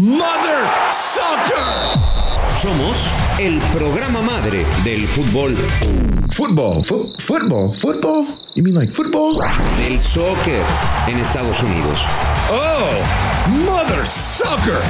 [0.00, 2.00] Mother Soccer.
[2.58, 2.96] Somos
[3.38, 5.54] el programa madre del fútbol.
[6.30, 8.24] Fútbol, fútbol, fútbol.
[8.54, 9.42] You mean like football?
[9.76, 10.64] Del soccer
[11.06, 11.98] en Estados Unidos.
[12.50, 14.80] Oh, Mother Soccer.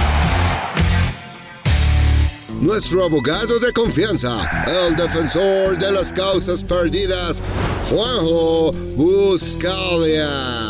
[2.60, 7.42] Nuestro abogado de confianza, el defensor de las causas perdidas,
[7.90, 10.69] Juanjo Buscalia.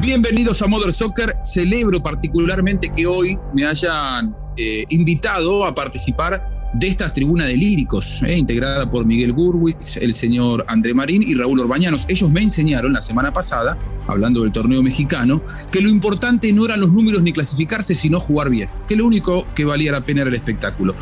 [0.00, 1.38] Bienvenidos a Mother Soccer.
[1.42, 8.22] Celebro particularmente que hoy me hayan eh, invitado a participar de esta tribuna de líricos,
[8.22, 12.04] eh, integrada por Miguel Gurwitz, el señor André Marín y Raúl Orbañanos.
[12.08, 15.40] Ellos me enseñaron la semana pasada, hablando del torneo mexicano,
[15.70, 19.46] que lo importante no eran los números ni clasificarse, sino jugar bien, que lo único
[19.54, 20.94] que valía la pena era el espectáculo.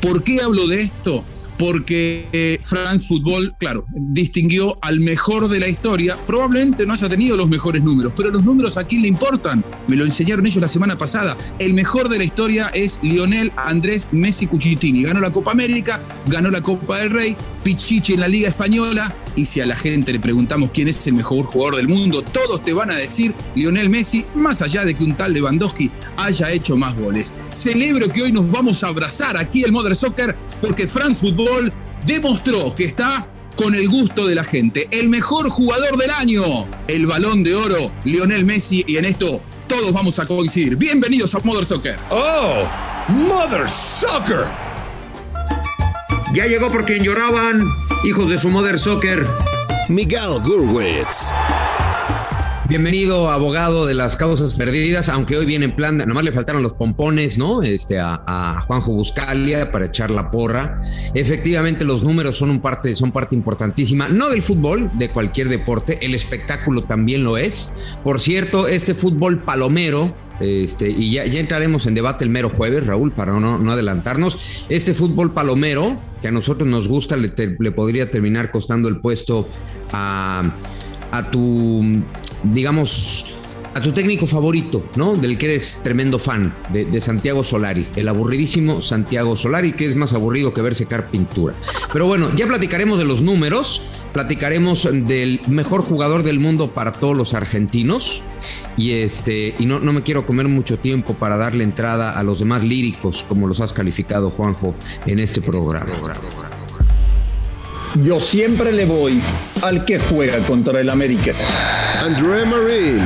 [0.00, 1.24] ¿Por qué hablo de esto?
[1.62, 6.16] Porque eh, France Football, claro, distinguió al mejor de la historia.
[6.26, 9.64] Probablemente no haya tenido los mejores números, pero los números a quién le importan.
[9.86, 11.36] Me lo enseñaron ellos la semana pasada.
[11.60, 15.04] El mejor de la historia es Lionel Andrés Messi Cuchitini.
[15.04, 19.14] Ganó la Copa América, ganó la Copa del Rey, Pichichi en la Liga Española.
[19.34, 22.62] Y si a la gente le preguntamos quién es el mejor jugador del mundo, todos
[22.62, 26.76] te van a decir Lionel Messi, más allá de que un tal Lewandowski haya hecho
[26.76, 27.32] más goles.
[27.50, 31.72] Celebro que hoy nos vamos a abrazar aquí el Mother Soccer porque France Football
[32.04, 34.88] demostró que está con el gusto de la gente.
[34.90, 39.92] El mejor jugador del año, el balón de oro, Lionel Messi, y en esto todos
[39.92, 40.76] vamos a coincidir.
[40.76, 41.96] Bienvenidos a Mother Soccer.
[42.10, 42.68] Oh,
[43.08, 44.61] Mother Soccer.
[46.32, 47.62] Ya llegó por quien lloraban,
[48.04, 49.26] hijos de su Mother Soccer.
[49.90, 51.30] Miguel Gurwitz.
[52.70, 56.72] Bienvenido, abogado de las causas perdidas, aunque hoy viene en plan, nomás le faltaron los
[56.72, 57.62] pompones, ¿no?
[57.62, 60.80] Este, a, a Juanjo Buscalia para echar la porra.
[61.12, 65.98] Efectivamente, los números son, un parte, son parte importantísima, no del fútbol, de cualquier deporte,
[66.00, 67.74] el espectáculo también lo es.
[68.02, 72.86] Por cierto, este fútbol palomero, este, y ya, ya, entraremos en debate el mero jueves,
[72.86, 74.66] Raúl, para no, no adelantarnos.
[74.68, 79.48] Este fútbol palomero, que a nosotros nos gusta, le, le podría terminar costando el puesto
[79.92, 80.42] a,
[81.12, 81.82] a tu,
[82.42, 83.36] digamos,
[83.74, 85.16] a tu técnico favorito, ¿no?
[85.16, 89.96] Del que eres tremendo fan, de, de, Santiago Solari, el aburridísimo Santiago Solari, que es
[89.96, 91.54] más aburrido que ver secar pintura.
[91.92, 93.82] Pero bueno, ya platicaremos de los números,
[94.12, 98.22] platicaremos del mejor jugador del mundo para todos los argentinos.
[98.76, 102.38] Y este, y no, no me quiero comer mucho tiempo para darle entrada a los
[102.38, 104.74] demás líricos, como los has calificado, Juanjo,
[105.06, 105.92] en este programa.
[108.04, 109.20] Yo siempre le voy
[109.62, 111.32] al que juega contra el América.
[112.02, 113.02] André Marín.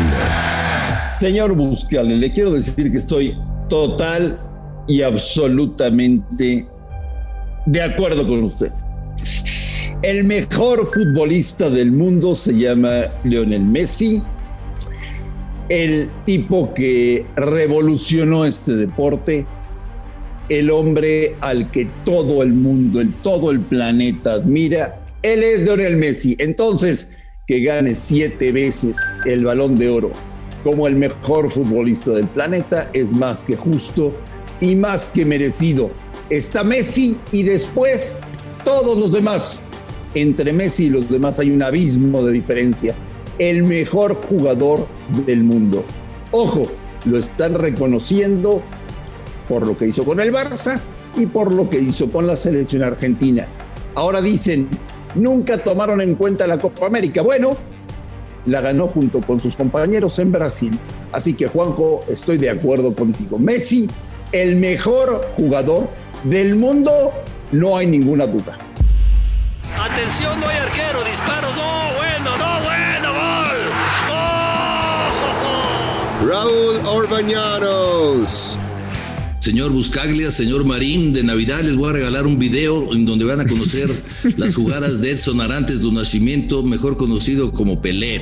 [1.18, 3.36] Señor Buscale, le quiero decir que estoy
[3.68, 4.38] total
[4.86, 6.66] y absolutamente
[7.66, 8.70] de acuerdo con usted.
[10.02, 14.22] El mejor futbolista del mundo se llama Lionel Messi.
[15.68, 19.44] El tipo que revolucionó este deporte,
[20.48, 25.96] el hombre al que todo el mundo, el todo el planeta admira, él es Lionel
[25.96, 26.36] Messi.
[26.38, 27.10] Entonces,
[27.46, 30.12] que gane siete veces el balón de oro
[30.66, 34.12] como el mejor futbolista del planeta es más que justo
[34.60, 35.92] y más que merecido.
[36.28, 38.16] Está Messi y después
[38.64, 39.62] todos los demás.
[40.12, 42.96] Entre Messi y los demás hay un abismo de diferencia.
[43.38, 44.86] El mejor jugador
[45.26, 45.84] del mundo.
[46.30, 46.62] Ojo,
[47.04, 48.62] lo están reconociendo
[49.48, 50.80] por lo que hizo con el Barça
[51.16, 53.46] y por lo que hizo con la selección argentina.
[53.94, 54.68] Ahora dicen,
[55.14, 57.22] nunca tomaron en cuenta la Copa América.
[57.22, 57.56] Bueno,
[58.46, 60.78] la ganó junto con sus compañeros en Brasil.
[61.12, 63.38] Así que Juanjo, estoy de acuerdo contigo.
[63.38, 63.88] Messi,
[64.32, 65.88] el mejor jugador
[66.24, 67.12] del mundo,
[67.52, 68.58] no hay ninguna duda.
[69.78, 71.85] Atención, no hay arquero, disparo, no,
[76.36, 78.58] Raúl Orbañanos.
[79.40, 83.40] Señor Buscaglia, señor Marín, de Navidad les voy a regalar un video en donde van
[83.40, 83.90] a conocer
[84.36, 88.20] las jugadas de Edson Arantes do Nascimento, mejor conocido como Pelé.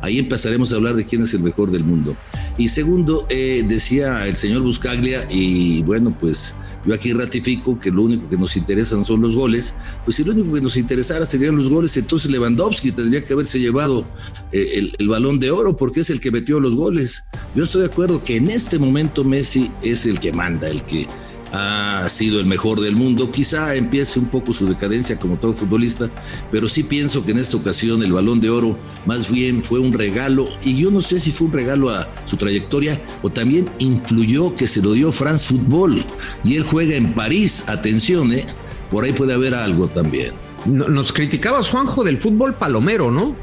[0.00, 2.16] Ahí empezaremos a hablar de quién es el mejor del mundo.
[2.56, 8.02] Y segundo, eh, decía el señor Buscaglia, y bueno, pues yo aquí ratifico que lo
[8.02, 9.74] único que nos interesan son los goles.
[10.04, 13.60] Pues si lo único que nos interesara serían los goles, entonces Lewandowski tendría que haberse
[13.60, 14.06] llevado
[14.50, 17.24] eh, el, el balón de oro porque es el que metió los goles.
[17.54, 21.06] Yo estoy de acuerdo que en este momento Messi es el que manda, el que
[21.52, 23.30] ha sido el mejor del mundo.
[23.30, 26.10] Quizá empiece un poco su decadencia como todo futbolista,
[26.50, 29.92] pero sí pienso que en esta ocasión el balón de oro más bien fue un
[29.92, 34.54] regalo y yo no sé si fue un regalo a su trayectoria o también influyó
[34.54, 36.04] que se lo dio France Football
[36.42, 37.64] y él juega en París.
[37.68, 38.46] Atención, ¿eh?
[38.90, 40.32] por ahí puede haber algo también.
[40.64, 43.34] Nos criticabas, Juanjo, del fútbol palomero, ¿no?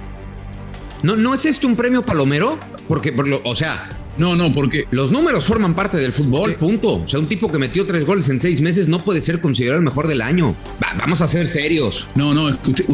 [1.03, 2.57] ¿No, no es este un premio palomero?
[2.87, 3.13] Porque,
[3.43, 6.57] o sea, No, no, porque Los números forman parte del fútbol, Sí.
[6.59, 6.95] punto.
[7.03, 9.79] O sea, un tipo que metió tres goles en seis meses no puede ser considerado
[9.79, 10.55] el mejor del año.
[10.83, 12.07] Va, vamos a ser serios.
[12.15, 12.85] No, no, es que usted-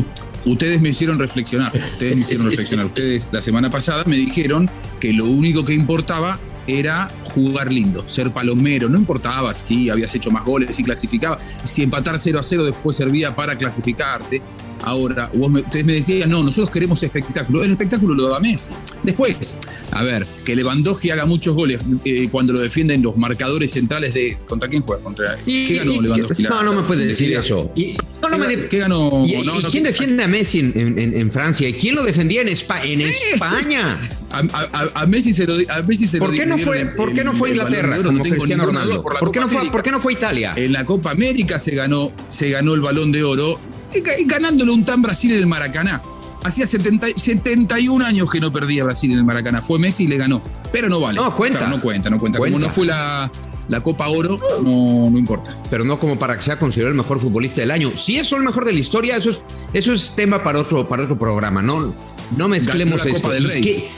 [0.45, 1.73] ustedes me hicieron reflexionar.
[1.93, 2.85] Ustedes me hicieron reflexionar.
[2.85, 4.69] Ustedes la semana pasada me dijeron
[4.99, 8.89] que lo único que importaba era jugar lindo, ser palomero.
[8.89, 12.95] No importaba si habías hecho más goles, si clasificaba, si empatar 0 a 0 después
[12.95, 14.41] servía para clasificarte.
[14.83, 17.63] Ahora, vos me- ustedes me decían, no, nosotros queremos espectáculo.
[17.63, 18.73] El espectáculo lo da Messi.
[19.03, 19.57] Después,
[19.91, 24.37] a ver, que Lewandowski haga muchos goles eh, cuando lo defienden los marcadores centrales de.
[24.47, 25.01] ¿Contra quién juega?
[25.03, 26.43] ¿Contra, Y- ¿Qué ganó y- Lewandowski?
[26.43, 27.71] No, no me puedes decir eso.
[27.75, 27.95] Y-
[28.35, 31.67] ¿Y, No, y no, quién ¿qué- defiende a Messi en, en- en Francia?
[31.69, 33.97] ¿Y quién lo defendía en, Espa- en España?
[34.31, 37.23] A, a- a Messi se lo a Messi se ¿Por qué no fue, por qué
[37.23, 39.01] no fue Inglaterra como Cristiano Ronaldo?
[39.03, 39.69] por la ¿Por qué, no fue.
[39.71, 40.53] ¿Por qué no fue Italia?
[40.55, 43.59] En la Copa América se ganó, se ganó el Balón de Oro
[43.93, 46.01] y ga- y ganándole un tan Brasil en el Maracaná.
[46.43, 49.61] Hacía 70 71 años que no perdía Brasil en el Maracaná.
[49.63, 50.43] Fue Messi y le ganó.
[50.71, 51.15] Pero no vale.
[51.15, 51.59] No, cuenta.
[51.59, 52.37] Claro, no cuenta, no cuenta.
[52.39, 52.67] Como Cuenta.
[52.67, 53.31] no fue la,
[53.67, 55.57] la Copa Oro, no, no importa.
[55.69, 57.91] pero no como para que sea considerado el mejor futbolista del año.
[57.95, 59.41] Si es el mejor de la historia, eso es,
[59.73, 61.61] eso es tema para otro, para otro programa.
[61.61, 61.93] No,
[62.37, 63.21] no mezclemos la esto.
[63.23, 63.61] Copa del ¿Y Rey.
[63.61, 63.89] qué?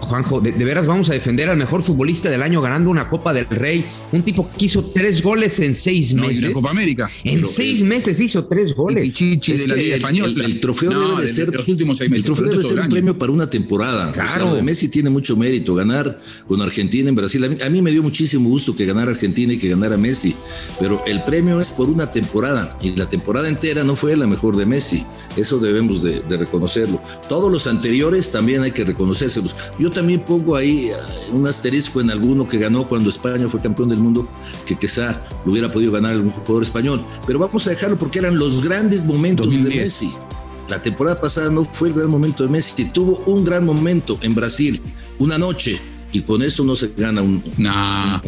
[0.00, 3.34] Juanjo, de, de veras vamos a defender al mejor futbolista del año ganando una Copa
[3.34, 3.84] del Rey.
[4.10, 6.44] Un tipo que hizo tres goles en seis No, meses.
[6.44, 7.10] una Copa América.
[7.24, 9.02] En Pero, seis eh, meses hizo tres El goles.
[9.04, 10.32] Pichichi Es de la Liga el- Española.
[10.32, 12.24] el- el trofeo No, debe de ser- los últimos seis meses.
[12.24, 14.10] El trofeo pero debe todo ser el un premio para una temporada.
[14.12, 14.50] Claro.
[14.50, 15.74] O sea, Messi tiene mucho mérito.
[15.74, 17.44] Ganar con Argentina en Brasil.
[17.44, 20.34] A mí, a mí me dio muchísimo gusto que ganara Argentina y que ganara Messi.
[20.80, 22.78] Pero el premio es por una temporada.
[22.82, 25.04] Y la temporada entera no fue la mejor de Messi.
[25.36, 27.02] Eso debemos de, de reconocerlo.
[27.28, 29.54] Todos los anteriores también hay que reconocérselos.
[29.78, 30.92] Yo también pongo ahí eh,
[31.32, 34.28] un asterisco en alguno que ganó cuando España fue campeón del mundo,
[34.66, 37.04] que quizá lo hubiera podido ganar algún jugador español.
[37.26, 39.74] Pero vamos a dejarlo porque eran los grandes momentos 2010.
[39.74, 40.12] de Messi.
[40.68, 44.34] La temporada pasada no fue el gran momento de Messi, tuvo un gran momento en
[44.34, 44.80] Brasil,
[45.18, 45.80] una noche,
[46.12, 47.42] y con eso no se gana un...
[47.58, 48.20] Nah,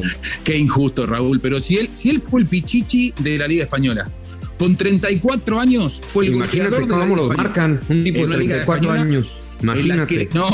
[0.44, 1.40] qué injusto, Raúl.
[1.40, 4.10] Pero si él, si él fue el pichichi de la Liga Española,
[4.58, 7.42] con 34 años fue el Imagínate goleador de la cómo Española.
[7.42, 7.80] marcan.
[7.88, 9.28] Un tipo de una Liga 34 Española, años.
[9.62, 10.28] Imagínate.
[10.28, 10.48] que- no,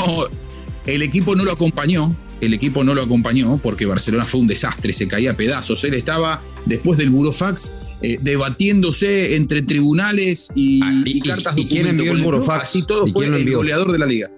[0.85, 2.15] el equipo no lo acompañó.
[2.41, 5.83] El equipo no lo acompañó porque Barcelona fue un desastre, se caía a pedazos.
[5.83, 11.65] Él estaba, después del Burofax, eh, debatiéndose entre tribunales y, Ah, y- y cartas y
[11.67, 12.21] quién envió el.
[12.21, 12.61] Burofax?
[12.63, 14.29] Así todo ¿Y fue el goleador de la liga.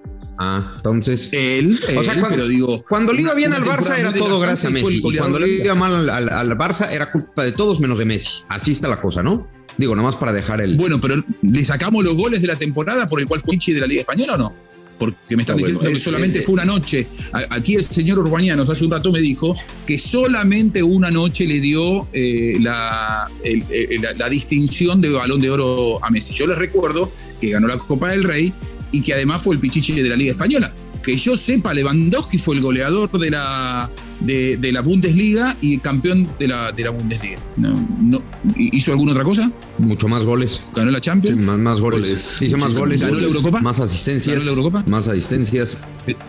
[0.42, 1.28] Ah, entonces.
[1.34, 2.84] Él, O sea, él, cuando, pero digo.
[2.88, 5.02] cuando le iba bien al Barça era todo gracias a Messi.
[5.04, 8.00] Y cuando de le iba mal al, al- al Barça era culpa de todos menos
[8.00, 8.44] de Messi.
[8.48, 9.48] Así está la cosa, ¿no?
[9.78, 10.78] Digo, nomás para dejar el.
[10.78, 13.82] Bueno, pero ¿le sacamos los goles de la temporada por el cual fue Pichichi de
[13.82, 14.69] la Liga Española o no?
[15.00, 17.08] Porque me están diciendo bueno, que solamente eh, fue una noche.
[17.50, 19.56] Aquí el señor Urbanianos hace un rato me dijo
[19.88, 25.40] que solamente una noche le dio eh, la, el- el- la- la distinción de balón
[25.40, 26.34] de oro a Messi.
[26.34, 28.54] Yo les recuerdo que ganó la Copa del Rey
[28.92, 30.74] y que además fue el Pichichi de la Liga Española.
[31.10, 33.90] Que yo sepa, Lewandowski fue el goleador de la,
[34.20, 37.40] de, de la Bundesliga y campeón de la, de la Bundesliga.
[37.58, 38.22] No, no-
[38.56, 39.52] ¿Hizo alguna otra cosa?
[39.80, 40.62] Mucho más goles.
[40.76, 41.42] ¿Ganó la Sí, Champions?
[41.42, 42.02] más, más goles.
[42.02, 42.42] Goles.
[42.44, 43.02] Hizo más goles.
[43.02, 43.60] ¿Ganó la Eurocopa?
[43.60, 44.36] Más asistencias.
[44.36, 44.84] ¿Ganó la Eurocopa?
[44.86, 45.80] Más asistencias.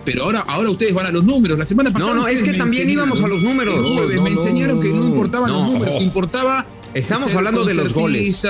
[0.07, 1.59] Pero ahora, ahora ustedes van a los números.
[1.59, 2.15] La semana pasada.
[2.15, 3.83] No, no, es que también íbamos a los números.
[3.83, 5.65] No, me no, enseñaron que no importaban No.
[5.65, 6.67] los números, que importaba.
[6.95, 8.43] Estamos hablando de los goles.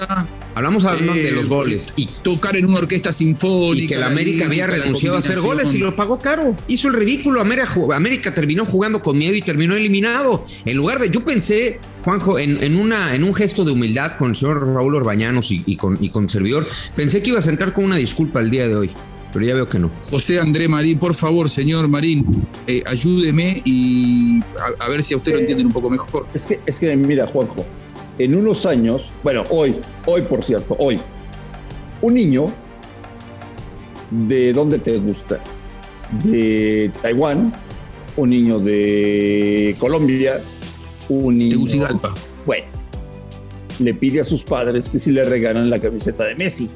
[0.54, 1.92] Hablamos hablando de eh, los goles.
[1.96, 3.84] Y tocar en una orquesta sinfónica.
[3.84, 6.56] Y que la América había renunciado a hacer goles y lo pagó caro.
[6.66, 7.40] Hizo el ridículo.
[7.40, 10.44] América, terminó jugando con miedo y terminó eliminado.
[10.64, 11.10] En lugar de.
[11.10, 14.94] Yo pensé, Juanjo, en, en una, en un gesto de humildad con el señor Raúl
[14.94, 16.66] Orbañanos y, y con, y con servidor,
[16.96, 18.90] pensé que iba a sentar con una disculpa el día de hoy.
[19.32, 19.90] Pero ya veo que no.
[20.10, 22.26] José André Marín, por favor, señor Marín,
[22.66, 26.26] eh, ayúdeme y a, a ver si a usted lo entienden un poco mejor.
[26.34, 27.64] Es que, es que mira, Juanjo,
[28.24, 31.00] en unos años, bueno, hoy, hoy por cierto, hoy,
[32.02, 32.44] un niño,
[34.10, 35.40] ¿de dónde te gusta?
[36.24, 37.50] De Taiwán,
[38.16, 40.38] un niño de Colombia,
[41.08, 41.52] un niño...
[41.52, 42.14] Tegucigalpa.
[42.44, 42.66] Bueno,
[43.78, 46.68] le pide a sus padres que si le regalan la camiseta de Messi.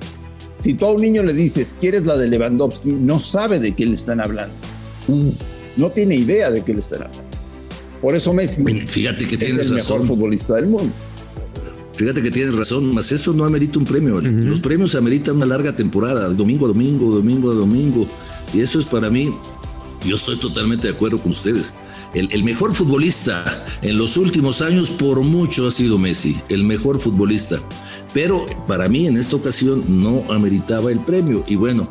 [0.56, 2.88] Si tú a un niño le dices, ¿quieres la de Lewandowski?
[2.88, 4.54] No sabe de qué le están hablando.
[5.76, 7.24] No tiene idea de qué le están hablando.
[8.00, 10.92] Por eso Messi Fíjate que es tienes el mejor futbolista del mundo.
[11.96, 14.20] Fíjate que tienes razón, mas eso no amerita un premio.
[14.20, 18.08] Los premios ameritan una larga temporada, domingo a domingo, domingo a domingo.
[18.52, 19.32] Y eso es para mí,
[20.04, 21.72] yo estoy totalmente de acuerdo con ustedes.
[22.12, 26.98] El, el mejor futbolista en los últimos años por mucho ha sido Messi, el mejor
[26.98, 27.60] futbolista.
[28.12, 31.44] Pero para mí en esta ocasión no ameritaba el premio.
[31.46, 31.90] Y bueno,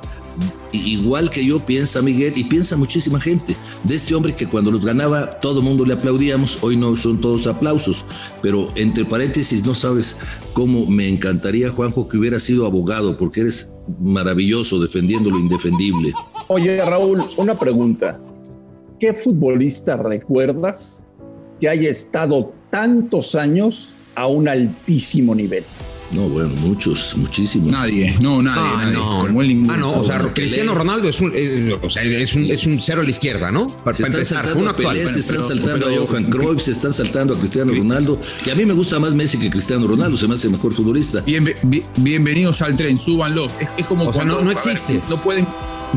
[0.71, 4.85] igual que yo piensa Miguel y piensa muchísima gente de este hombre que cuando los
[4.85, 8.05] ganaba todo el mundo le aplaudíamos, hoy no son todos aplausos,
[8.41, 10.17] pero entre paréntesis no sabes
[10.53, 16.13] cómo me encantaría Juanjo que hubiera sido abogado porque eres maravilloso defendiendo lo indefendible.
[16.47, 18.19] Oye, Raúl, una pregunta.
[19.03, 21.03] ¿qué futbolista recuerdas
[21.59, 25.65] que haya estado tantos años a un altísimo nivel?
[26.13, 27.71] No, bueno, muchos, muchísimos.
[27.71, 28.93] Nadie, no, nadie, Ah, nadie.
[28.93, 29.19] no.
[29.19, 29.41] Como.
[29.73, 30.79] Ah, no, o sea, Bueno, Cristiano Pelé.
[30.83, 33.67] Ronaldo es un, eh, o sea, es un, es un cero a la izquierda, ¿no?
[33.67, 34.97] Para, Se para están empezar, saltando un a actual.
[34.97, 38.19] Pelé, se están pero- saltando pero- a Johan Cruyff, se están saltando a Cristiano Ronaldo,
[38.43, 41.21] que a mí me gusta más Messi que Cristiano Ronaldo, se me hace mejor futbolista.
[41.21, 43.45] Bien- bien- bienvenidos al tren, súbanlo.
[43.59, 45.01] Es, es como O sea, cuando no- no ver, existe.
[45.09, 45.47] no pueden,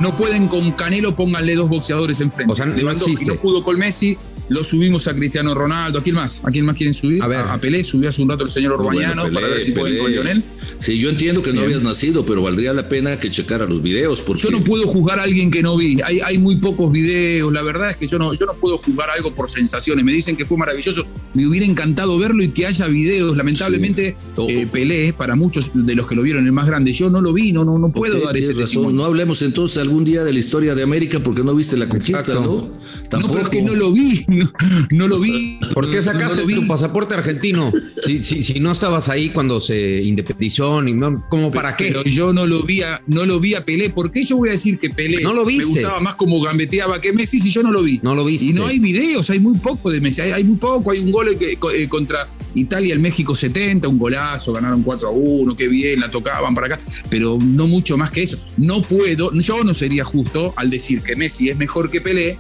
[0.01, 2.53] no pueden con Canelo pónganle dos boxeadores enfrente.
[2.53, 3.27] O sea, no existe.
[3.27, 4.17] no pudo con Messi,
[4.49, 5.99] lo subimos a Cristiano Ronaldo.
[5.99, 6.41] ¿A quién más?
[6.45, 7.23] ¿A quién más quieren subir?
[7.23, 7.41] A ver.
[7.41, 10.11] a, Pelé, subió hace un rato el señor Orbañano bueno, para ver si pueden con
[10.13, 10.43] Lionel.
[10.79, 14.21] Sí, yo entiendo que no habías nacido, pero valdría la pena que checara los videos,
[14.21, 15.99] porque Yo no puedo juzgar a alguien que no vi.
[16.05, 17.53] Hay, hay muy pocos videos.
[17.53, 20.05] La verdad es que yo no, yo no puedo juzgar algo por sensaciones.
[20.05, 21.05] Me dicen que fue maravilloso.
[21.35, 23.37] Me hubiera encantado verlo y que haya videos.
[23.37, 24.33] Lamentablemente, Sí.
[24.37, 24.47] Oh.
[24.49, 27.33] eh, Pelé, para muchos de los que lo vieron el más grande, yo no lo
[27.33, 28.65] vi, no, no, no puedo Ok, dar ese razón.
[28.65, 28.97] testimonio.
[28.97, 32.21] No hablemos entonces algún día de la historia de América porque no viste la conquista,
[32.21, 32.71] Exacto.
[33.11, 33.19] ¿no?
[33.21, 34.25] No, pero es que no lo vi.
[34.37, 34.51] No,
[34.91, 35.59] no lo vi.
[35.73, 37.73] ¿Por qué sacaste no tu pasaporte argentino?
[38.05, 41.87] Si, si, si no estabas ahí cuando se independizó, ni no- ¿cómo para qué?
[41.89, 43.91] Pero yo no lo vi a, no lo vi a Pelé.
[43.91, 45.67] ¿Por qué yo voy a decir que Pelé No lo me viste.
[45.67, 48.01] gustaba más como gambeteaba que Messi si yo no lo vi?
[48.03, 48.47] No lo viste.
[48.47, 51.11] Y no hay videos, hay muy poco de Messi, hay, hay muy poco, hay un
[51.13, 55.69] gol que- eh, contra Italia, el México 70, un golazo, ganaron 4 a 1, qué
[55.69, 58.39] bien, la tocaban para acá, pero no mucho más que eso.
[58.57, 62.39] No puedo, yo no sería justo al decir que Messi es mejor que Pelé,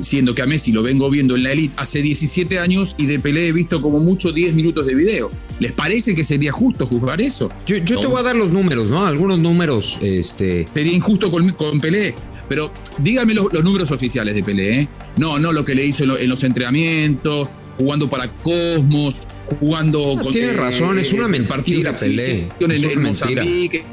[0.00, 3.18] siendo que a Messi lo vengo viendo en la elite hace 17 años y de
[3.18, 5.30] Pelé he visto como mucho 10 minutos de video.
[5.60, 7.50] ¿Les parece que sería justo juzgar eso?
[7.66, 9.04] Yo, yo te voy a dar los números, ¿no?
[9.06, 10.66] Algunos números, este.
[10.72, 12.14] Sería injusto con, con Pelé.
[12.48, 14.88] Pero díganme los, los números oficiales de Pelé, ¿eh?
[15.18, 19.22] No, no lo que le hizo en, lo- en los entrenamientos, jugando para Cosmos,
[19.58, 20.32] jugando No, con.
[20.32, 22.42] tienes razón, es una en mentira, Pelé.
[22.42, 23.42] exhibición Es En, una en mentira.
[23.42, 23.84] Mozambique.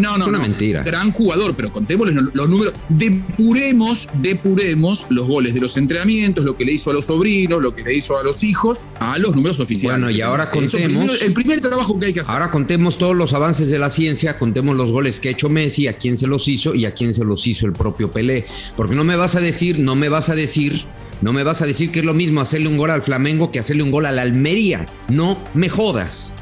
[0.00, 0.42] No, no, Es una no.
[0.44, 0.82] mentira.
[0.84, 2.72] Gran jugador, pero contémosle los, números.
[2.88, 7.74] Depuremos, depuremos los goles de los entrenamientos, lo que le hizo a los sobrinos, lo
[7.74, 9.98] que le hizo a los hijos, a los números oficiales.
[10.00, 12.32] Bueno, y ahora contemos- primero- el primer trabajo que hay que hacer.
[12.32, 15.88] Ahora contemos todos los avances de la ciencia, contemos los goles que ha hecho Messi,
[15.88, 18.46] a quién se los hizo y a quién se los hizo el propio Pelé.
[18.76, 20.84] Porque no me vas a decir, no me vas a decir,
[21.22, 23.58] no me vas a decir que es lo mismo hacerle un gol al Flamengo que
[23.58, 24.86] hacerle un gol al Almería.
[25.08, 26.32] No me jodas.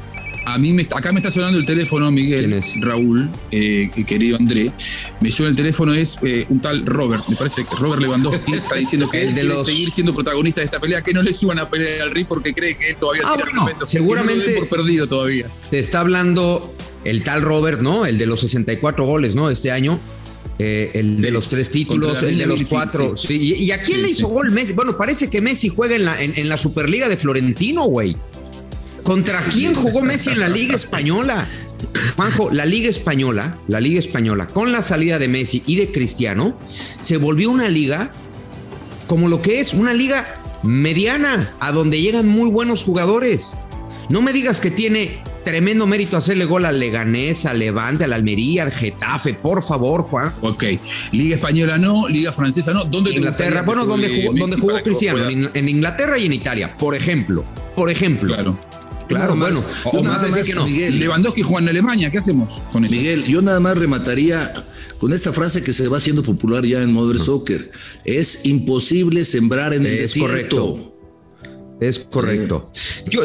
[0.47, 2.61] A mí me, está- acá me está sonando el teléfono, Miguel.
[2.81, 4.71] Raúl, eh, querido André.
[5.19, 8.75] Me suena el teléfono, es eh, un tal Robert, me parece que Robert Lewandowski está
[8.75, 11.33] diciendo que él de quiere los- seguir siendo protagonista de esta pelea, que no le
[11.33, 14.59] suban a pelear al Ri porque cree que él todavía Ah, tiene bueno, seguramente- no
[14.59, 15.49] por perdido todavía.
[15.71, 18.05] Te está hablando el tal Robert, ¿no?
[18.05, 19.49] El de los 64 goles, ¿no?
[19.49, 19.99] Este año.
[20.57, 23.17] Eh, el de los tres títulos, el de los cuatro.
[23.17, 23.27] sí.
[23.27, 23.55] sí.
[23.57, 24.71] ¿Y, a quién le hizo gol Messi?
[24.73, 28.15] Bueno, parece que Messi juega en la, en, en la Superliga de Florentino, güey.
[29.03, 31.45] ¿Contra quién jugó Messi en la Liga Española?
[32.15, 36.57] Juanjo, la Liga Española, la Liga Española, con la salida de Messi y de Cristiano,
[37.01, 38.13] se volvió una liga
[39.07, 43.55] como lo que es, una liga mediana, a donde llegan muy buenos jugadores.
[44.09, 48.63] No me digas que tiene tremendo mérito hacerle gol al Leganés, al Levante, al Almería,
[48.63, 50.31] al Getafe, por favor, Juan.
[50.41, 50.63] Ok,
[51.11, 52.85] Liga Española no, Liga Francesa no.
[52.85, 56.95] ¿Dónde te Inglaterra, bueno, donde jugó, donde jugó Cristiano, en, Inglaterra y en Italia, por
[56.95, 57.45] ejemplo.
[57.75, 58.33] Por ejemplo.
[58.33, 58.59] Claro.
[59.07, 59.63] Claro, bueno.
[59.85, 60.65] O más decir más, que no.
[60.65, 60.99] Miguel.
[60.99, 62.95] Lewandowski juega en Alemania, ¿qué hacemos con eso?
[62.95, 64.65] Miguel, yo nada más remataría
[64.97, 67.71] con esta frase que se va haciendo popular ya en Modern Soccer.
[68.03, 70.27] Es imposible sembrar en el Es desierto.
[70.27, 70.91] correcto.
[71.79, 72.71] Es correcto.
[73.09, 73.21] Yo,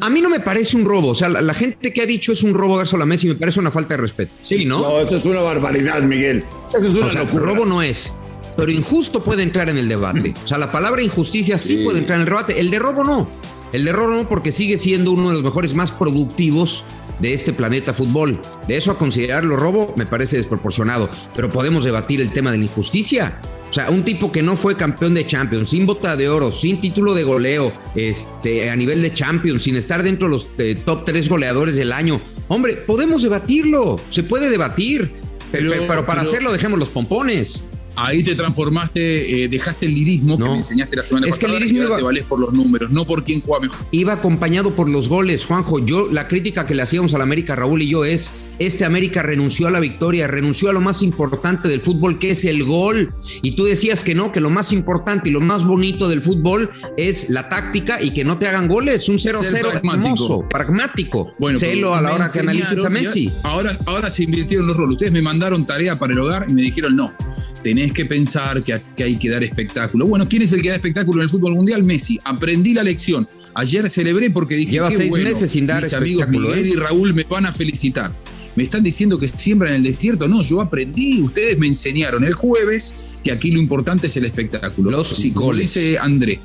[0.00, 1.08] a mí no me parece un robo.
[1.08, 3.34] O sea, la, la gente que ha dicho es un robo dar a Messi me
[3.34, 4.32] parece una falta de respeto.
[4.42, 4.80] Sí, ¿no?
[4.80, 6.44] No, eso es una barbaridad, Miguel.
[6.68, 8.12] Eso es una o sea, robo no es.
[8.56, 10.34] Pero injusto puede entrar en el debate.
[10.44, 12.60] O sea, la palabra injusticia sí, puede entrar en el debate.
[12.60, 13.28] El de robo no.
[13.72, 16.84] El de robo no porque sigue siendo uno de los mejores más productivos
[17.18, 18.40] de este planeta fútbol.
[18.68, 21.08] De eso a considerarlo robo me parece desproporcionado.
[21.34, 23.40] Pero podemos debatir el tema de la injusticia.
[23.72, 26.78] O sea, un tipo que no fue campeón de Champions, sin bota de oro, sin
[26.82, 31.06] título de goleo, este, a nivel de Champions, sin estar dentro de los eh, top
[31.06, 32.20] tres goleadores del año.
[32.48, 35.14] Hombre, podemos debatirlo, se puede debatir.
[35.50, 37.64] Pero, Pero- pero para pero- hacerlo dejemos los pompones.
[37.94, 41.52] Ahí te transformaste, eh, dejaste el lirismo que me enseñaste la semana Es que el
[41.52, 41.60] pasada.
[41.64, 43.86] lirismo iba- te valés por los números, no por quién juega mejor.
[43.90, 45.84] Iba acompañado por los goles, Juanjo.
[45.84, 49.66] Yo, la crítica que le hacíamos al América, Raúl y yo, es: este América renunció
[49.66, 53.14] a la victoria, renunció a lo más importante del fútbol, que es el gol.
[53.42, 56.70] Y tú decías que no, que lo más importante y lo más bonito del fútbol
[56.96, 59.08] es la táctica y que no te hagan goles.
[59.08, 60.04] Un 0-0 Ser pragmático.
[60.04, 61.32] hermoso, pragmático.
[61.38, 63.30] Bueno, Celo a la hora que analices a Messi.
[63.42, 64.92] Ahora, ahora se invirtieron los roles.
[64.94, 67.12] Ustedes me mandaron tarea para el hogar y me dijeron no.
[67.62, 70.06] Tenés que pensar que, que hay que dar espectáculo.
[70.06, 71.84] Bueno, ¿quién es el que da espectáculo en el fútbol mundial?
[71.84, 72.18] Messi.
[72.24, 73.28] Aprendí la lección.
[73.54, 76.68] Ayer celebré porque dije Lleva qué seis bueno, meses sin dar mis amigos Miguel ¿eh?
[76.68, 78.12] y Raúl me van a felicitar.
[78.56, 80.26] me están diciendo que siembra en el desierto.
[80.28, 84.90] No, yo aprendí, ustedes me enseñaron el jueves que aquí lo importante es el espectáculo.
[84.90, 85.74] Los como goles.
[85.74, 86.40] dice André,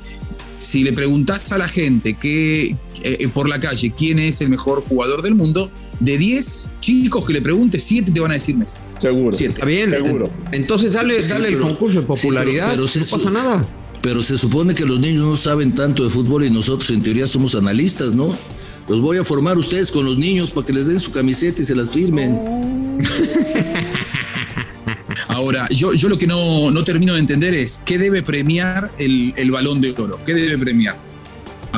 [0.60, 4.84] si le preguntás a la gente que, eh, por la calle quién es el mejor
[4.88, 8.78] jugador del mundo, de 10 chicos que le preguntes, 7 te van a decir Messi.
[9.00, 9.36] Seguro.
[9.36, 9.54] Siete.
[9.54, 9.90] Está bien.
[9.90, 10.30] Seguro.
[10.52, 12.70] Entonces dale el pero- concurso de sí, pero- popularidad.
[12.70, 13.68] pero se- no pasa nada.
[14.00, 17.26] Pero se supone que los niños no saben tanto de fútbol y nosotros en teoría
[17.26, 18.36] somos analistas, ¿no?
[18.88, 21.64] Los voy a formar ustedes con los niños para que les den su camiseta y
[21.64, 22.98] se las firmen.
[25.28, 29.34] Ahora, yo, yo lo que no, no termino de entender es qué debe premiar el,
[29.36, 30.18] el balón de oro.
[30.24, 30.96] ¿Qué debe premiar?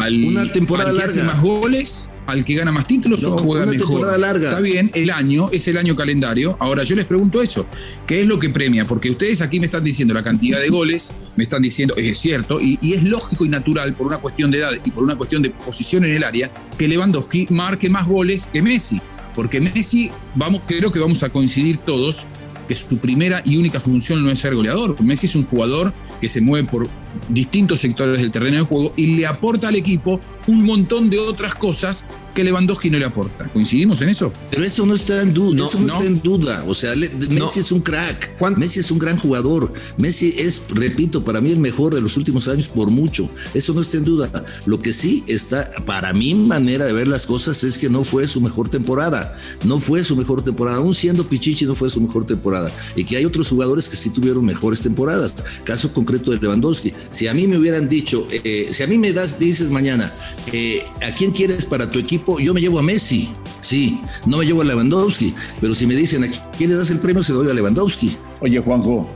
[0.00, 1.34] Al, Una temporada al que hace larga.
[1.34, 3.88] más goles, al que gana más títulos No, o juega una mejor.
[3.88, 4.48] temporada larga.
[4.50, 6.56] Está bien, el año es el año calendario.
[6.60, 7.66] Ahora yo les pregunto eso.
[8.06, 8.86] ¿Qué es lo que premia?
[8.86, 12.60] Porque ustedes aquí me están diciendo la cantidad de goles, me están diciendo, es cierto,
[12.60, 15.42] y, y es lógico y natural por una cuestión de edad y por una cuestión
[15.42, 19.00] de posición en el área, que Lewandowski marque más goles que Messi.
[19.34, 22.26] Porque Messi, vamos, creo que vamos a coincidir todos
[22.66, 25.00] que su primera y única función no es ser goleador.
[25.02, 26.88] Messi es un jugador que se mueve por
[27.28, 31.54] distintos sectores del terreno de juego y le aporta al equipo un montón de otras
[31.54, 33.48] cosas que Lewandowski no le aporta.
[33.52, 34.32] ¿Coincidimos en eso?
[34.50, 35.94] Pero eso no está en duda, No, eso no, no.
[35.94, 36.64] está en duda.
[36.68, 38.36] O sea, le- Messi es un crack.
[38.38, 38.60] ¿Cuánto?
[38.60, 39.72] Messi es un gran jugador.
[39.98, 43.28] Messi es, repito, para mí el mejor de los últimos años por mucho.
[43.52, 44.30] Eso no está en duda.
[44.64, 48.28] Lo que sí está, para mi manera de ver las cosas, es que no fue
[48.28, 49.36] su mejor temporada.
[49.64, 50.76] No fue su mejor temporada.
[50.76, 52.70] Aún siendo Pichichi, no fue su mejor temporada.
[52.94, 55.34] Y que hay otros jugadores que sí tuvieron mejores temporadas.
[55.64, 56.94] Caso concreto de Lewandowski.
[57.10, 60.12] Si a mí me hubieran dicho, eh, si a mí me das, dices mañana,
[60.52, 62.38] eh, ¿a quién quieres para tu equipo?
[62.38, 63.28] Yo me llevo a Messi.
[63.60, 65.34] Sí, no me llevo a Lewandowski.
[65.60, 67.22] Pero si me dicen, ¿a quién le das el premio?
[67.22, 68.16] Se lo doy a Lewandowski.
[68.40, 69.08] Oye, Juanjo,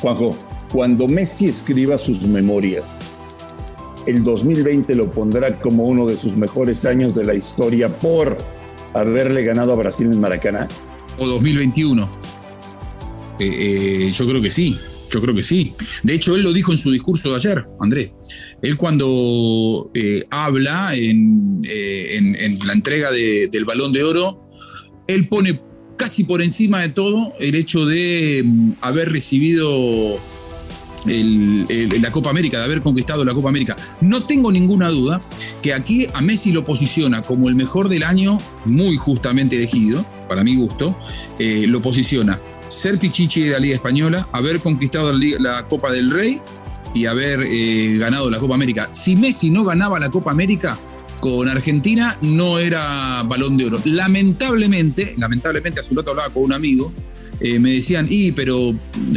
[0.00, 0.36] Juanjo,
[0.72, 3.00] cuando Messi escriba sus memorias,
[4.06, 8.36] el 2020 lo pondrá como uno de sus mejores años de la historia por
[8.94, 10.68] haberle ganado a Brasil en Maracaná.
[11.18, 12.08] O 2021.
[13.38, 14.78] Eh, eh, yo creo que sí.
[15.12, 15.74] Yo creo que sí.
[16.02, 18.14] De hecho, él lo dijo en su discurso de ayer, André.
[18.62, 24.48] Él cuando eh, habla en, eh, en- la entrega de- del balón de oro,
[25.06, 25.60] él pone
[25.98, 30.18] casi por encima de todo el hecho de mm, haber recibido
[31.04, 33.76] la Copa América, de haber conquistado la Copa América.
[34.00, 35.20] No tengo ninguna duda
[35.60, 40.44] que aquí a Messi lo posiciona como el mejor del año, muy justamente elegido, para
[40.44, 40.96] mi gusto,
[41.38, 42.40] eh, lo posiciona
[42.72, 46.40] ser Pichichi de la Liga Española, haber conquistado la, Copa del Rey
[46.94, 48.88] y haber eh, ganado la Copa América.
[48.92, 50.78] Si Messi no ganaba la Copa América
[51.20, 53.80] con Argentina, no era balón de oro.
[53.84, 56.92] Lamentablemente, lamentablemente, hace un rato hablaba con un amigo,
[57.44, 58.72] eh, me decían, y pero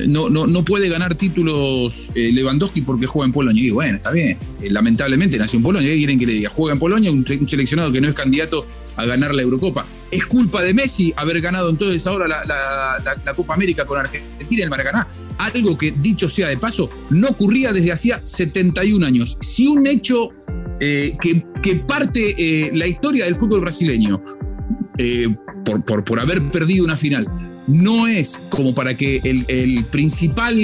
[0.08, 3.64] no, no, no puede ganar títulos eh, Lewandowski porque juega en Polonia.
[3.64, 4.40] Y bueno, está bien.
[4.62, 5.88] Eh, lamentablemente nació en Polonia.
[5.90, 6.50] ¿Qué quieren que le diga?
[6.50, 9.86] Juega en Polonia, un, seleccionado que no es candidato a ganar la Eurocopa.
[10.10, 14.60] ¿Es culpa de Messi haber ganado entonces ahora la, la- Copa América con Argentina en
[14.64, 15.08] el Maracaná?
[15.38, 19.38] Algo que, dicho sea de paso, no ocurría desde hacía 71 años.
[19.42, 20.30] Si un hecho
[20.80, 24.22] que, que parte la historia del fútbol brasileño
[25.64, 27.28] por, por, por haber perdido una final,
[27.67, 30.56] no es como para que el, el principal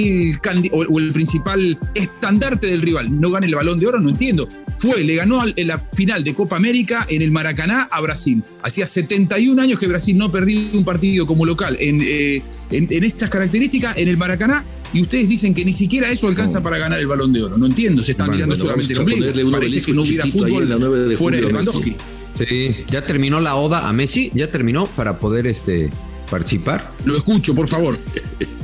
[0.72, 4.48] o, o el principal estandarte del rival no gane el balón de oro, no entiendo.
[4.78, 8.42] Fue, le ganó al- en la final de Copa América en el Maracaná a Brasil.
[8.62, 13.04] Hacía 71 años que Brasil no perdía un partido como local en, eh, en, en
[13.04, 16.98] estas características en el Maracaná y ustedes dicen que ni siquiera eso alcanza para ganar
[17.00, 17.56] el balón de oro.
[17.58, 18.98] No entiendo, se están Bueno, mirando bueno, solamente el
[19.40, 19.50] ombligo.
[19.52, 21.46] Parece que no hubiera fútbol en la 9 de fuera de.
[21.46, 21.96] Lewandowski.
[22.36, 25.90] Sí, ya terminó la oda a Messi, ya terminó para poder este,
[26.32, 26.92] participar.
[27.04, 27.96] Lo escucho, por favor.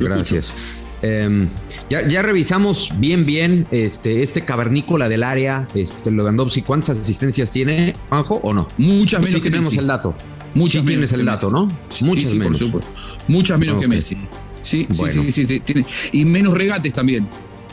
[0.00, 0.54] Lo Gracias.
[1.02, 1.46] Em,
[1.90, 6.62] ya, ya revisamos bien, bien este, este cavernícola del área, este Lewandowski.
[6.62, 8.66] ¿Cuántas asistencias tiene, Juanjo, o no?
[8.78, 9.78] Muchas menos Sí que tenemos Messi.
[9.78, 10.14] el dato.
[10.54, 11.50] Muchas Sí menos tienes que el dato.
[11.50, 11.68] ¿no?
[11.90, 12.58] Sí, Muchas por menos.
[12.58, 12.90] supuesto.
[13.28, 13.86] Muchas menos que.
[13.86, 14.16] Messi.
[14.62, 15.22] Sí, sí, Bueno.
[15.22, 15.84] sí, sí, sí, tiene.
[16.12, 17.28] Y menos regates también.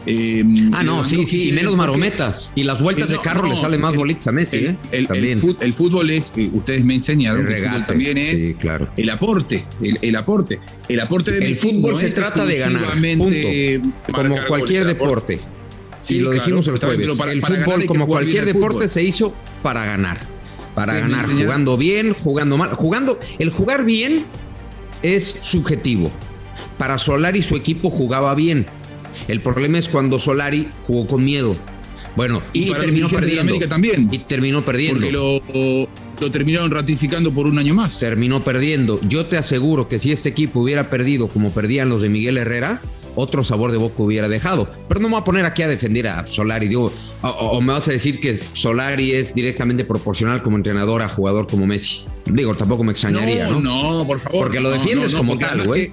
[0.08, 2.52] Eh, Ah, no, sí, Lewandowski sí, y menos marometas.
[2.56, 4.66] Y las vueltas No, de carro no, le salen más el- bolitas a Messi, El,
[4.66, 4.78] ¿eh?
[4.92, 5.40] el- el También.
[5.40, 8.88] fut- el fútbol es, eh, ustedes me enseñaron, El fútbol también es sí, claro.
[8.98, 9.64] el aporte,
[10.02, 10.60] el, aporte.
[10.88, 15.40] El aporte de El fútbol se trata de ganar, Como cualquier goles, deporte.
[16.02, 17.06] Sí, y lo claro, dijimos el está bien, jueves.
[17.08, 20.20] pero para- el para fútbol, como cualquier deporte, se hizo para ganar.
[20.76, 22.70] Para Ustedes ganar, jugando bien, jugando mal.
[22.74, 24.24] Jugando, el jugar bien
[25.02, 26.12] es subjetivo.
[26.78, 28.68] Para Solari su equipo jugaba bien.
[29.28, 31.56] El problema es cuando Solari jugó con miedo.
[32.16, 33.60] Bueno, y, terminó perdiendo.
[33.68, 34.08] También.
[34.12, 35.02] Y terminó perdiendo.
[35.02, 35.42] Porque lo,
[36.22, 38.00] lo terminaron ratificando por un año más.
[38.00, 39.00] terminó perdiendo.
[39.08, 42.82] Yo te aseguro que si este equipo hubiera perdido como perdían los de Miguel Herrera,
[43.16, 44.70] otro sabor de boca hubiera dejado.
[44.88, 46.68] Pero no me voy a poner aquí a defender a Solari.
[46.68, 51.10] Digo, o, o me vas a decir que Solari es directamente proporcional como entrenador a
[51.10, 52.06] jugador como Messi.
[52.26, 53.60] Digo, tampoco me extrañaría, ¿no?
[53.62, 54.46] No, por favor.
[54.46, 55.92] Porque lo defiendes como tal, güey.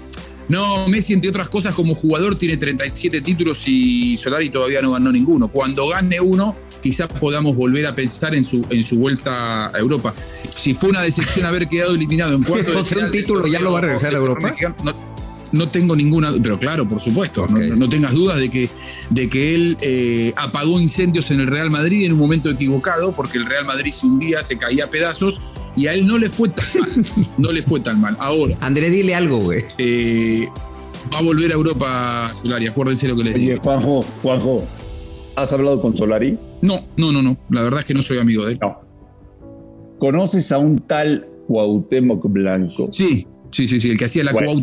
[0.53, 5.11] No, Messi, entre otras cosas, como jugador, tiene 37 títulos y Solari todavía no ganó
[5.11, 5.49] ninguno.
[5.49, 10.13] Cuando gane uno, quizás podamos volver a pensar en su, en su vuelta a Europa.
[10.55, 13.79] Si fue una decepción haber quedado eliminado en cuarto de un título ya lo va
[13.79, 14.53] a regresar a Europa.
[15.53, 18.69] No, tengo ninguna, pero claro, por supuesto, no, tengas dudas de que,
[19.09, 23.39] de que él eh, apagó incendios en el Real Madrid en un momento equivocado, porque
[23.39, 25.41] el Real Madrid un día se caía a pedazos
[25.77, 27.27] y a él no le fue tan mal.
[27.39, 28.17] No le fue tan mal.
[28.19, 28.57] Ahora.
[28.61, 29.63] André, dile algo, güey.
[29.79, 30.49] Eh,
[31.13, 33.53] va a volver a Europa Solari, acuérdense lo que les digo.
[33.53, 34.65] Oye, Juanjo, Juanjo,
[35.37, 36.39] ¿has hablado con Solari?
[36.61, 37.37] No, no, no, no.
[37.51, 38.59] La verdad es que no soy amigo de él.
[38.61, 38.81] No.
[39.99, 42.89] ¿Conoces a un tal Cuauhtémoc Blanco?
[42.91, 44.63] Sí, sí, sí, sí, el que hacía la bueno.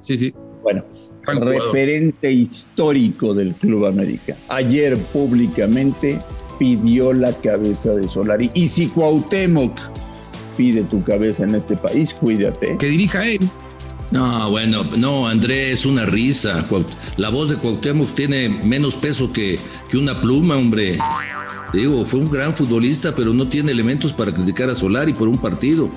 [0.00, 0.34] Sí, sí.
[0.62, 0.84] Bueno,
[1.26, 4.36] referente histórico del Club América.
[4.48, 6.18] Ayer públicamente
[6.58, 8.50] pidió la cabeza de Solari.
[8.54, 9.78] Y si Cuauhtémoc
[10.60, 12.76] pide tu cabeza en este país, cuídate.
[12.76, 13.48] Que dirija él.
[14.10, 16.66] No, bueno, no, Andrés, es una risa.
[17.16, 20.98] La voz de Cuauhtémoc tiene menos peso que, que una pluma, hombre.
[21.72, 25.38] Digo, fue un gran futbolista, pero no tiene elementos para criticar a Solari por un
[25.38, 25.90] partido.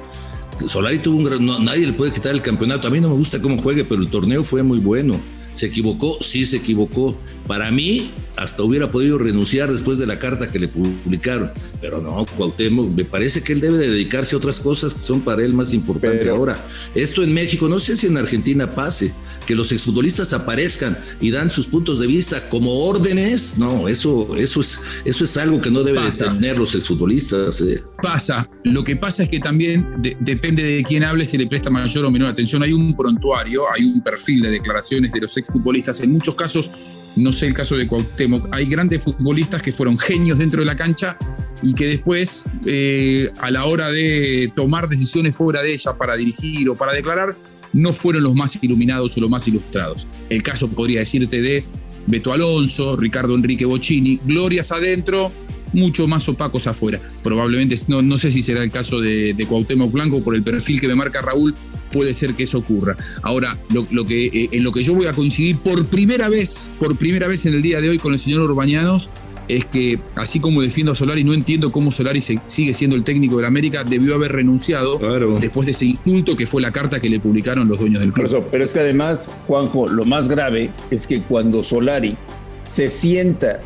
[0.66, 1.66] Solari tuvo un gran.
[1.66, 2.88] nadie le puede quitar el campeonato.
[2.88, 5.20] A mí no me gusta cómo juegue, pero el torneo fue muy bueno.
[5.54, 6.18] ¿Se equivocó?
[6.22, 7.18] Sí, se equivocó.
[7.48, 11.52] Para mí, hasta hubiera podido renunciar después de la carta que le publicaron.
[11.82, 15.44] Pero no, Cuauhtémoc, me parece que él debe dedicarse a otras cosas que son para
[15.44, 16.64] él más importantes ahora.
[16.96, 19.14] Esto en México, no sé si en Argentina pase,
[19.46, 23.58] que los exfutbolistas aparezcan y dan sus puntos de vista como órdenes.
[23.58, 27.62] No, eso, eso, es, eso es algo que no deben tener los exfutbolistas.
[27.62, 27.84] Eh.
[28.02, 28.50] Pasa.
[28.64, 32.12] Lo que pasa es que también depende de quién hable, si le presta mayor o
[32.12, 32.64] menor atención.
[32.64, 36.02] Hay un prontuario, hay un perfil de declaraciones de los exfutbolistas.
[36.02, 36.72] En muchos casos
[37.16, 40.76] no sé el caso de Cuauhtémoc, hay grandes futbolistas que fueron genios dentro de la
[40.76, 41.18] cancha
[41.62, 46.70] y que después, eh, a la hora de tomar decisiones fuera de ella para dirigir
[46.70, 47.38] o para declarar,
[47.72, 50.08] no fueron los más iluminados o los más ilustrados.
[50.30, 51.64] El caso podría decirte de
[52.08, 55.32] Beto Alonso, Ricardo Enrique Bocini, glorias adentro,
[55.74, 57.00] mucho más opacos afuera.
[57.24, 60.88] Probablemente, no, no sé si será el caso de, Cuauhtémoc Blanco, por el perfil que
[60.88, 61.54] me marca Raúl,
[61.92, 62.98] puede ser que eso ocurra.
[63.22, 66.98] Ahora, lo, que, eh, en lo que yo voy a coincidir por primera vez, por
[66.98, 69.10] primera vez en el día de hoy con el señor Urbañanos,
[69.48, 73.38] es que así como defiendo a Solari, no entiendo cómo Solari sigue siendo el técnico
[73.38, 75.00] de la América, debió haber renunciado
[75.40, 78.46] después de ese insulto que fue la carta que le publicaron los dueños del club.
[78.52, 82.16] Pero es que además, Juanjo, lo más grave es que cuando Solari
[82.64, 83.60] se sienta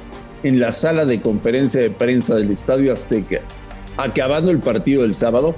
[0.43, 3.41] en la sala de conferencia de prensa del Estadio Azteca,
[3.97, 5.55] acabando el partido del sábado,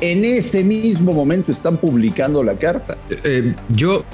[0.00, 2.98] en ese mismo momento están publicando la carta.
[3.24, 4.04] Eh, yo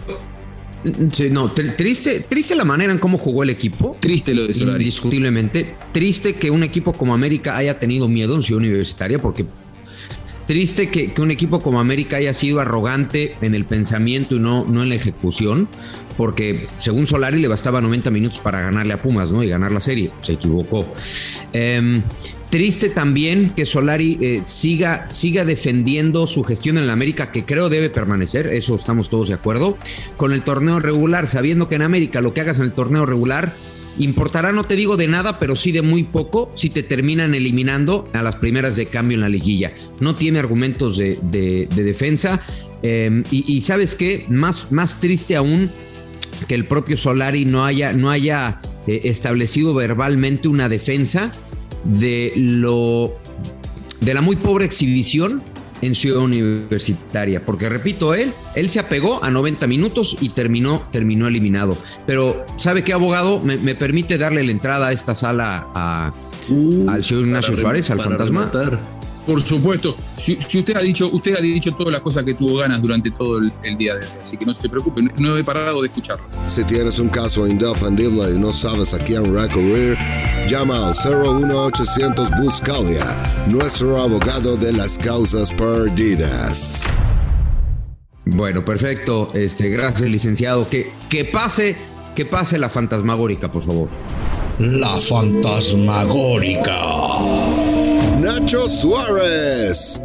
[1.31, 3.97] no, triste, triste la manera en cómo jugó el equipo.
[4.01, 4.83] Triste lo de Solari.
[4.83, 5.75] Indiscutiblemente.
[5.93, 9.45] Triste que un equipo como América haya tenido miedo en Ciudad Universitaria, porque
[10.47, 14.83] triste que, un equipo como América haya sido arrogante en el pensamiento y no, no
[14.83, 15.69] en la ejecución,
[16.17, 19.45] porque según Solari le bastaba 90 minutos para ganarle a Pumas, ¿no?
[19.45, 20.11] Y ganar la serie.
[20.23, 20.87] Se equivocó.
[21.53, 22.01] Eh,
[22.51, 27.69] Triste también que Solari eh, siga, siga defendiendo su gestión en la América, que creo
[27.69, 29.77] debe permanecer, eso estamos todos de acuerdo,
[30.17, 33.53] con el torneo regular, sabiendo que en América lo que hagas en el torneo regular
[33.99, 38.09] importará, no te digo de nada, pero sí de muy poco si te terminan eliminando
[38.13, 39.73] a las primeras de cambio en la liguilla.
[40.01, 42.41] No tiene argumentos de, defensa.
[42.83, 45.71] Em, y, sabes qué, más, más triste aún
[46.49, 51.33] que el propio Solari no haya, no haya eh, establecido verbalmente una defensa
[51.85, 53.13] de lo
[54.01, 55.43] de la muy pobre exhibición
[55.83, 61.27] en Ciudad Universitaria, porque repito, él, él se apegó a 90 minutos y terminó, terminó
[61.27, 61.77] eliminado.
[62.07, 63.41] Pero, ¿sabe qué, abogado?
[63.41, 66.13] Me, permite darle la entrada a esta sala a,
[66.51, 68.51] uh, al señor Ignacio Suárez, al fantasma.
[69.27, 69.97] Por supuesto.
[70.17, 73.39] Si, usted ha dicho, usted ha dicho todas las cosas que tuvo ganas durante todo
[73.39, 76.25] el, día de hoy, así que no se preocupe, no, he parado de escucharlo.
[76.47, 79.97] Si tienes un caso indefendible y no sabes a quién recurrir,
[80.49, 86.87] llama al 01800 Buscalia, nuestro abogado de las causas perdidas.
[88.25, 89.31] Bueno, perfecto.
[89.35, 90.69] Este, gracias, licenciado.
[90.69, 91.77] Que, que pase,
[92.15, 93.89] que pase la fantasmagórica, por favor.
[94.59, 97.70] La fantasmagórica.
[98.31, 100.01] Nacho Suárez.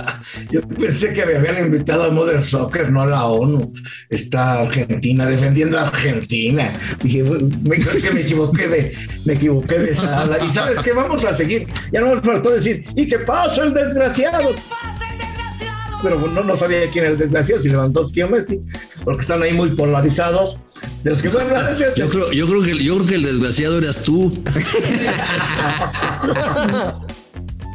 [0.50, 3.72] Yo pensé que me habían invitado a Modern Soccer, no a la ONU.
[4.10, 6.70] Está Argentina, defendiendo a Argentina.
[7.02, 10.44] Dije, me, que me equivoqué de, me equivoqué de sala.
[10.44, 11.66] Y sabes qué, vamos a seguir.
[11.90, 14.54] Ya no me faltó decir, ¿y qué pasa el desgraciado?
[16.02, 18.60] Pero no, no sabía quién era el desgraciado, si levantó quién Messi,
[19.04, 20.58] porque están ahí muy polarizados.
[21.02, 21.94] De los que yo, creo,
[22.32, 24.30] yo, creo que, yo creo que el desgraciado eras tú.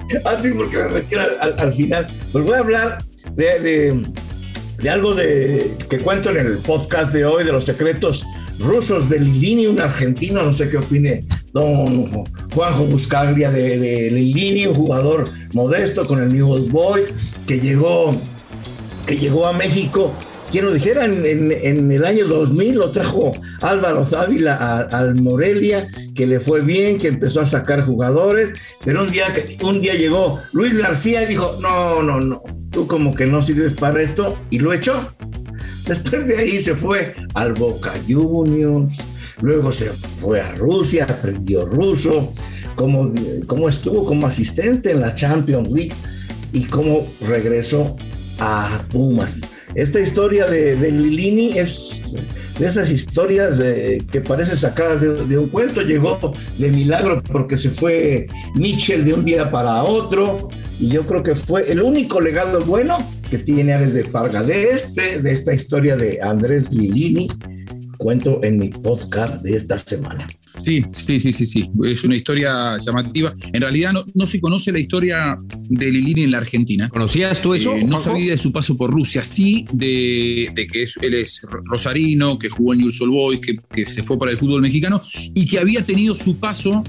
[0.25, 2.07] Así porque me metí al, al, final.
[2.31, 2.97] Pues voy a hablar
[3.35, 4.01] de,
[4.79, 8.23] de, algo de, que cuento en el podcast de hoy, de los secretos
[8.59, 14.67] rusos de Lilini, un argentino, no sé qué opine don Juanjo Buscaglia de, de Lilini,
[14.67, 17.01] un jugador modesto con el New Old Boy,
[17.47, 18.15] que llegó,
[19.05, 20.13] que llegó a México
[20.55, 26.39] quien lo dijera, en, el año 2000 lo trajo Álvaro Závila al Morelia, que le
[26.39, 28.53] fue bien, que empezó a sacar jugadores,
[28.85, 29.25] pero un día,
[29.61, 33.73] un día llegó Luis García y dijo, no, no, no, tú como que no sirves
[33.73, 35.09] para esto, y lo echó.
[35.87, 38.95] Después de ahí se fue al Boca Juniors,
[39.41, 39.91] luego se
[40.21, 42.31] fue a Rusia, aprendió ruso,
[42.75, 43.13] como,
[43.45, 45.93] como estuvo como asistente en la Champions League
[46.53, 47.97] y cómo regresó
[48.39, 49.41] a Pumas
[49.75, 52.15] esta historia de, Lilini es
[52.57, 55.81] de esas historias de, que parece sacadas de, de, un cuento.
[55.81, 60.49] Llegó de milagro porque se fue Mitchell de un día para otro.
[60.79, 62.97] Y yo creo que fue el único legado bueno
[63.29, 64.43] que tiene Ares de Farga.
[64.43, 67.27] De este, de esta historia de Andrés Lilini,
[67.97, 70.27] cuento en mi podcast de esta semana.
[70.63, 71.69] Sí, sí, sí, sí, sí.
[71.83, 73.31] Es una historia llamativa.
[73.53, 75.37] En realidad no, no se conoce la historia
[75.69, 76.89] de Lilini en la Argentina.
[76.89, 77.75] ¿Conocías tú eso?
[77.75, 81.41] Eh, no sabía de su paso por Rusia, sí de, de que es, él es
[81.65, 85.01] rosarino, que jugó en Newell's Old Boys, que, que se fue para el fútbol mexicano
[85.33, 86.83] y que había tenido su paso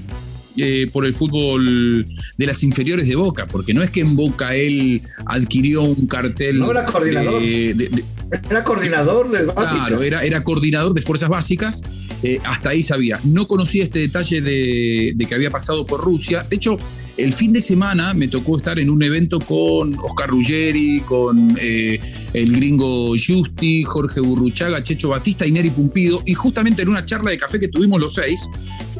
[0.57, 2.05] eh, por el fútbol
[2.37, 6.59] de las inferiores de Boca, porque no es que en Boca él adquirió un cartel.
[6.59, 7.41] No era coordinador.
[7.41, 8.03] De, de, de,
[8.49, 9.87] era coordinador de básicas.
[9.87, 11.83] Claro, era, era coordinador de fuerzas básicas.
[12.23, 13.19] Eh, hasta ahí sabía.
[13.23, 16.45] No conocía este detalle de, de, que había pasado por Rusia.
[16.49, 16.77] De hecho,
[17.15, 21.99] el fin de semana me tocó estar en un evento con Oscar Ruggeri, con eh,
[22.33, 26.21] el gringo Justi, Jorge Burruchaga, Checho Batista y Neri Pumpido.
[26.25, 28.47] Y justamente en una charla de café que tuvimos los seis,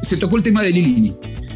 [0.01, 1.13] se tocó el tema de Lilini.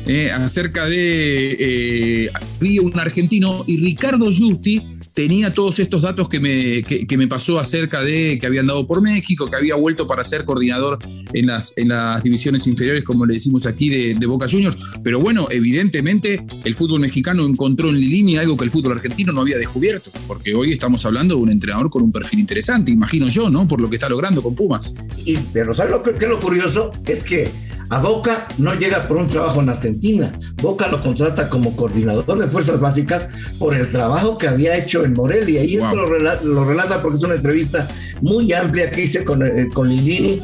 [0.08, 4.82] Eh, acerca de eh, había un argentino y Ricardo Justi
[5.14, 9.02] tenía todos estos datos que me, que, me pasó acerca de que había andado por
[9.02, 11.00] México, que había vuelto para ser coordinador
[11.34, 14.78] en las, en las divisiones inferiores, como le decimos aquí, de, Boca Juniors.
[15.04, 19.42] Pero bueno, evidentemente el fútbol mexicano encontró en Lilini algo que el fútbol argentino no
[19.42, 23.50] había descubierto, porque hoy estamos hablando de un entrenador con un perfil interesante, imagino yo,
[23.50, 23.68] ¿no?
[23.68, 24.96] Por lo que está logrando con Pumas.
[25.26, 26.92] Y, pero ¿sabes lo que, que lo curioso?
[27.06, 27.52] Es que
[27.92, 30.32] a Boca no llega por un trabajo en Argentina.
[30.62, 33.28] Boca lo contrata como coordinador de fuerzas básicas
[33.60, 35.62] por el trabajo que había hecho en Morelia.
[35.62, 35.88] Y wow.
[35.88, 37.86] esto lo relata, lo relata, porque es una entrevista
[38.22, 40.42] muy amplia que hice con, eh, con Lilini.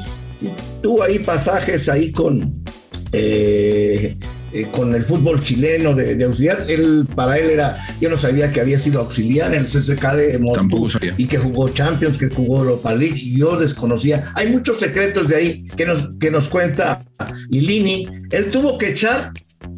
[0.84, 2.66] Tuvo ahí pasajes ahí con,
[3.14, 4.18] eh,
[4.58, 6.66] eh, con el fútbol chileno de, de, auxiliar.
[6.68, 10.40] Él, para él era, yo no sabía que había sido auxiliar en el CSK de
[10.40, 13.36] Moscú y que jugó Champions, que jugó Europa League.
[13.36, 14.32] Yo desconocía.
[14.34, 17.04] Hay muchos secretos de ahí que nos, que nos cuenta
[17.50, 18.08] Lini.
[18.32, 19.32] Él tuvo que echar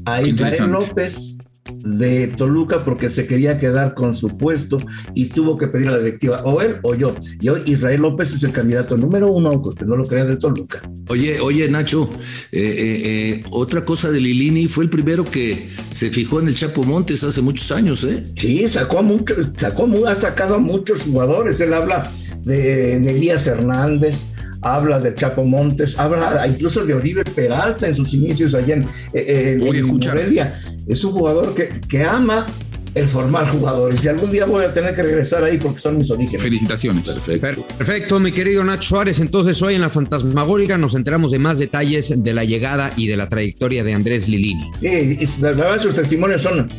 [0.05, 1.37] a Israel López
[1.83, 4.79] de Toluca porque se quería quedar con su puesto
[5.13, 7.15] y tuvo que pedir a la directiva o él o yo.
[7.41, 10.37] Y hoy Israel López es el candidato número uno, aunque usted no lo crea, de
[10.37, 10.81] Toluca.
[11.09, 12.09] Oye, oye, Nacho,
[12.51, 16.55] eh, eh, eh, otra cosa de Lilini fue el primero que se fijó en el
[16.55, 18.25] Chapo Montes hace muchos años, ¿eh?
[18.35, 21.61] Sí, sacó a muchos, sacó, ha sacado a muchos jugadores.
[21.61, 22.11] Él habla
[22.43, 24.17] de, de Elías Hernández,
[24.61, 29.59] habla del Chapo Montes, habla incluso de Oribe Peralta en sus inicios allá en, en,
[29.59, 30.15] voy a escuchar.
[30.15, 30.53] Morelia.
[30.87, 32.45] Es un jugador que, que ama
[32.95, 34.03] el formar jugadores.
[34.03, 36.41] Y algún día voy a tener que regresar ahí porque son mis orígenes.
[36.41, 37.09] Felicitaciones.
[37.09, 37.65] Perfecto.
[37.77, 39.19] Perfecto, mi querido Nacho Suárez.
[39.19, 43.17] Entonces, hoy en la Fantasmagórica nos enteramos de más detalles de la llegada y de
[43.17, 44.71] la trayectoria de Andrés Lilini.
[44.79, 46.69] Sí, la verdad, sus testimonios son,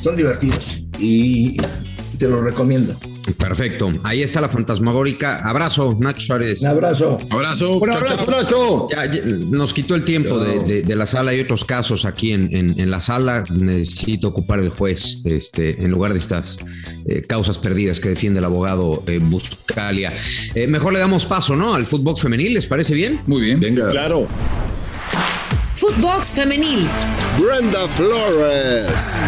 [0.00, 1.56] son divertidos y
[2.18, 2.94] te los recomiendo.
[3.38, 3.92] Perfecto.
[4.02, 5.40] Ahí está la fantasmagórica.
[5.48, 6.62] Abrazo, Nacho Suárez.
[6.62, 7.18] Un abrazo.
[7.30, 7.78] Abrazo.
[7.78, 8.88] Un abrazo, chao, Nacho.
[8.90, 11.30] Ya, ya, nos quitó el tiempo de, de, de, la sala.
[11.32, 13.44] Hay otros casos aquí en, en, en, la sala.
[13.50, 16.58] Necesito ocupar el juez este, en lugar de estas
[17.06, 20.12] eh, causas perdidas que defiende el abogado eh, Buscalia.
[20.54, 21.74] Eh, mejor le damos paso, ¿no?
[21.74, 22.54] Al fútbol femenil.
[22.54, 23.20] ¿Les parece bien?
[23.26, 23.60] Muy bien.
[23.60, 23.90] Venga.
[23.90, 24.26] Claro.
[25.74, 26.86] Footbox femenil.
[27.38, 29.20] Brenda Flores.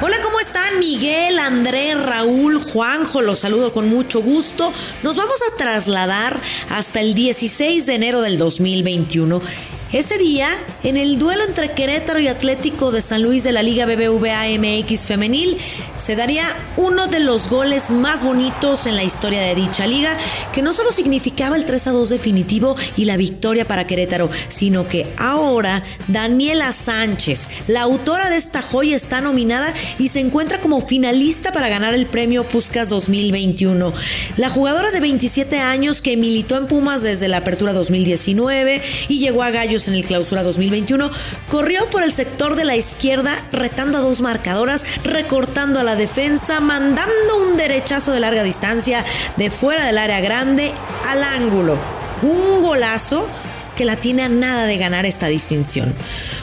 [0.00, 0.78] Hola, ¿cómo están?
[0.78, 4.72] Miguel, Andrés, Raúl, Juanjo, los saludo con mucho gusto.
[5.02, 9.42] Nos vamos a trasladar hasta el 16 de enero del 2021.
[9.90, 10.50] Ese día,
[10.82, 15.06] en el duelo entre Querétaro y Atlético de San Luis de la Liga BBVA MX
[15.06, 15.56] femenil,
[15.96, 16.44] se daría
[16.76, 20.14] uno de los goles más bonitos en la historia de dicha liga,
[20.52, 24.86] que no solo significaba el 3 a 2 definitivo y la victoria para Querétaro, sino
[24.86, 30.82] que ahora Daniela Sánchez, la autora de esta joya, está nominada y se encuentra como
[30.82, 33.94] finalista para ganar el premio Puskas 2021.
[34.36, 39.42] La jugadora de 27 años que militó en Pumas desde la apertura 2019 y llegó
[39.42, 41.10] a cambios en el clausura 2021,
[41.48, 46.58] corrió por el sector de la izquierda retando a dos marcadoras, recortando a la defensa,
[46.58, 49.04] mandando un derechazo de larga distancia
[49.36, 50.72] de fuera del área grande
[51.06, 51.78] al ángulo.
[52.22, 53.28] Un golazo
[53.76, 55.94] que la tiene a nada de ganar esta distinción.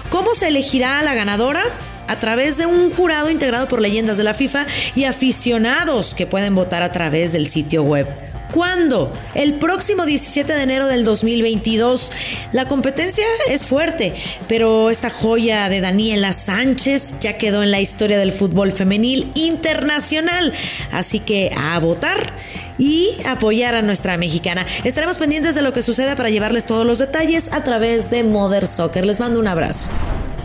[0.09, 1.61] ¿Cómo se elegirá a la ganadora?
[2.07, 6.53] a través de un jurado integrado por leyendas de la FIFA y aficionados que pueden
[6.53, 8.07] votar a través del sitio web.
[8.51, 9.11] ¿Cuándo?
[9.33, 12.11] El próximo 17 de enero del 2022.
[12.51, 14.13] La competencia es fuerte,
[14.47, 20.53] pero esta joya de Daniela Sánchez ya quedó en la historia del fútbol femenil internacional.
[20.91, 22.33] Así que a votar
[22.77, 24.65] y apoyar a nuestra mexicana.
[24.83, 28.67] Estaremos pendientes de lo que suceda para llevarles todos los detalles a través de Mother
[28.67, 29.05] Soccer.
[29.05, 29.87] Les mando un abrazo.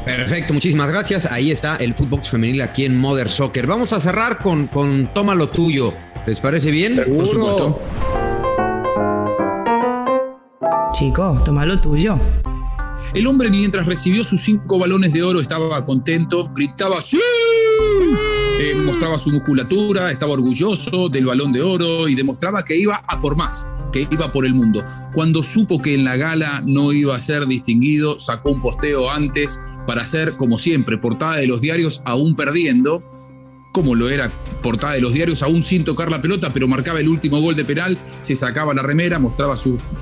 [0.04, 1.26] Perfecto, muchísimas gracias.
[1.26, 3.66] Ahí está el fútbol femenil aquí en Mother Soccer.
[3.66, 5.92] Vamos a cerrar con, con Toma lo tuyo.
[6.26, 6.96] ¿Les parece bien?
[6.96, 7.80] Por supuesto.
[10.92, 12.18] Chico, toma lo tuyo.
[13.14, 17.18] El hombre mientras recibió sus cinco balones de oro estaba contento, gritaba ¡Sí!
[18.60, 23.20] Eh, mostraba su musculatura, estaba orgulloso del balón de oro y demostraba que iba a
[23.20, 24.84] por más, que iba por el mundo.
[25.14, 29.58] Cuando supo que en la gala no iba a ser distinguido, sacó un posteo antes
[29.86, 33.02] para hacer, como siempre, portada de los diarios aún perdiendo
[33.72, 34.30] como lo era
[34.62, 37.64] portada de los diarios, aún sin tocar la pelota, pero marcaba el último gol de
[37.64, 39.92] penal, se sacaba la remera, mostraba sus,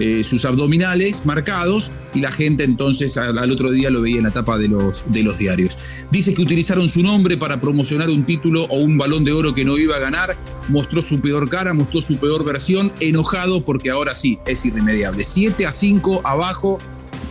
[0.00, 4.58] eh, abdominales marcados y la gente entonces al, otro día lo veía en la tapa
[4.58, 5.78] de los, de los diarios.
[6.10, 9.64] Dice que utilizaron su nombre para promocionar un título o un balón de oro que
[9.64, 10.36] no iba a ganar,
[10.68, 15.24] mostró su peor cara, mostró su peor versión, enojado porque ahora sí, es irremediable.
[15.24, 16.78] 7 a 5 abajo.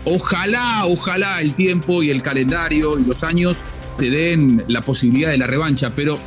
[0.06, 3.64] Ojalá, ojalá el tiempo y el calendario y los años
[3.98, 6.20] te den la posibilidad de la revancha, pero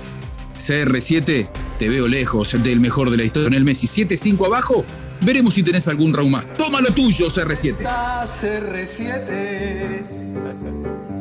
[0.57, 1.49] CR7
[1.79, 3.87] te veo lejos del mejor de la historia en el Messi.
[3.87, 4.85] 7-5 abajo,
[5.21, 6.47] veremos si tenés algún round más.
[6.57, 7.79] Toma lo tuyo, CR7.
[7.81, 10.05] CR7,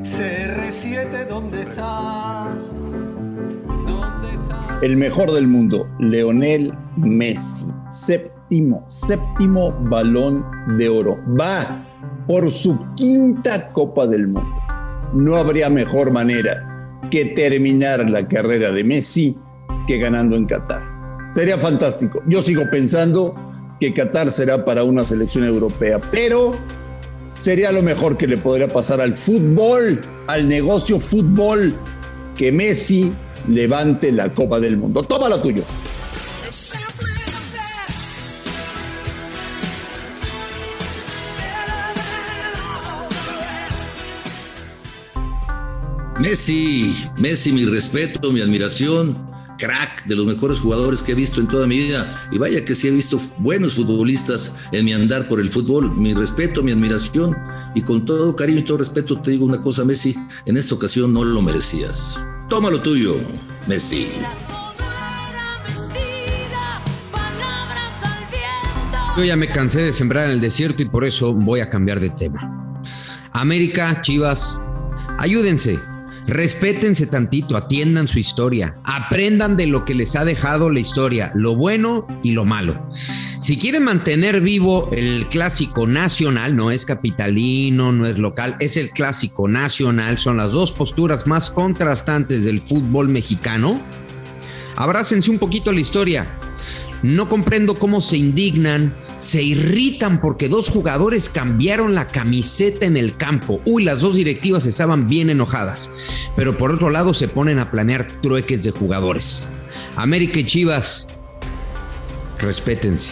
[0.04, 2.56] CR7, ¿dónde estás?
[3.88, 4.84] ¿Dónde estás?
[4.84, 7.66] El mejor del mundo, Leonel Messi.
[7.90, 10.46] Séptimo, séptimo balón
[10.78, 11.18] de oro.
[11.40, 11.88] Va
[12.28, 14.65] por su quinta Copa del Mundo
[15.16, 19.36] no habría mejor manera que terminar la carrera de Messi
[19.88, 20.82] que ganando en Qatar.
[21.32, 22.22] Sería fantástico.
[22.28, 23.34] Yo sigo pensando
[23.80, 26.56] que Qatar será para una selección europea, pero
[27.34, 31.74] sería lo mejor que le podría pasar al fútbol, al negocio fútbol,
[32.38, 33.12] que Messi
[33.50, 35.04] levante la Copa del Mundo.
[35.04, 35.64] Toma lo tuyo.
[46.26, 51.48] Messi, Messi, mi respeto, mi admiración, crack, de los mejores jugadores que he visto en
[51.48, 52.28] toda mi vida.
[52.32, 55.96] Y vaya que sí he visto buenos futbolistas en mi andar por el fútbol.
[55.96, 57.38] Mi respeto, mi admiración.
[57.76, 60.16] Y con todo cariño y todo respeto te digo una cosa, Messi,
[60.48, 62.20] en esta ocasión no lo merecías.
[62.50, 63.18] Toma lo tuyo,
[63.68, 64.08] Messi.
[69.16, 72.00] Yo ya me cansé de sembrar en el desierto y por eso voy a cambiar
[72.00, 72.82] de tema.
[73.32, 74.60] América, Chivas,
[75.20, 75.80] ayúdense.
[76.28, 81.56] Respétense tantito, atiendan su historia, aprendan de lo que les ha dejado la historia, lo
[81.56, 82.90] bueno y lo malo.
[83.40, 88.90] Si quieren mantener vivo el clásico nacional, no es capitalino, no es local, es el
[88.90, 93.80] clásico nacional, son las dos posturas más contrastantes del fútbol mexicano.
[94.76, 96.28] Abrácense un poquito la historia.
[97.06, 103.16] No comprendo cómo se indignan se irritan porque dos jugadores cambiaron la camiseta en el
[103.16, 103.62] campo.
[103.64, 105.88] Uy, las dos directivas estaban bien enojadas.
[106.36, 109.44] Pero por otro lado se ponen a planear trueques de jugadores.
[109.96, 111.10] América y Chivas,
[112.40, 113.12] respétense.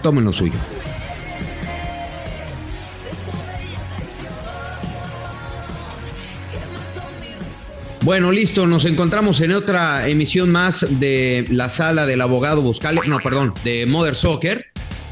[0.00, 0.54] Tomen lo suyo.
[8.04, 13.18] Bueno, listo, nos encontramos en otra emisión más de la sala del abogado Buscale, no,
[13.20, 14.66] perdón, de Mother Soccer.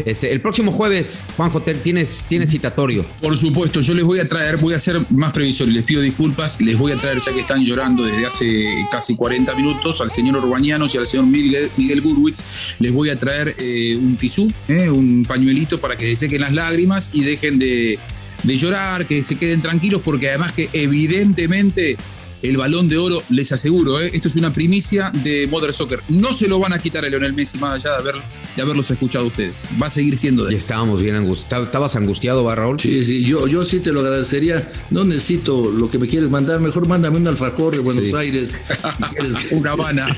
[0.05, 3.07] Este, el próximo jueves, Juanjo, tienes, tienes citatorio.
[3.23, 6.61] Por supuesto, yo les voy a traer, voy a ser más previsor les pido disculpas,
[6.61, 10.45] les voy a traer, ya que están llorando desde hace casi 40 minutos, al señor
[10.45, 14.91] Urbañanos y al señor Miguel, Miguel Gurwitz, les voy a traer eh, un tisú, eh,
[14.91, 17.99] un pañuelito para que se sequen las lágrimas y dejen de,
[18.43, 21.97] de llorar, que se queden tranquilos, porque además que evidentemente
[22.43, 24.11] el balón de oro, les aseguro, ¿eh?
[24.13, 26.01] esto es una primicia de Mother Soccer.
[26.09, 28.23] No se lo van a quitar a Lionel Messi más allá de, haber,
[28.57, 29.65] de haberlos escuchado ustedes.
[29.81, 31.67] Va a seguir siendo de Ya estábamos bien angustiados.
[31.67, 32.81] ¿Estabas angustiado, va, Raúl?
[32.81, 34.71] Sí, sí, yo, yo sí te lo agradecería.
[34.91, 36.61] No necesito lo que me quieres mandar.
[36.61, 38.13] Mejor mándame un alfajor de Buenos Sí.
[38.17, 38.61] Aires.
[39.53, 40.17] Una Habana.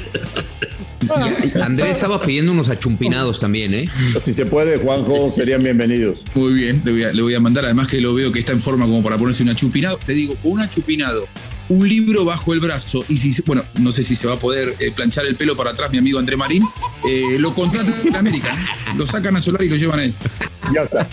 [1.62, 3.88] Andrés estaba pidiendo unos achumpinados también, ¿eh?
[4.22, 6.18] Si se puede, Juanjo, serían bienvenidos.
[6.34, 8.52] Muy bien, le voy, a, le voy a mandar, además que lo veo que está
[8.52, 9.98] en forma como para ponerse un achupinado.
[10.04, 11.26] Te digo, un achupinado,
[11.68, 14.74] un libro bajo el brazo, y si, bueno, no sé si se va a poder
[14.78, 16.62] eh, planchar el pelo para atrás mi amigo André Marín,
[17.08, 18.56] eh, lo contratan en América,
[18.96, 20.14] lo sacan a Solar y lo llevan a él.
[20.72, 21.08] Ya está.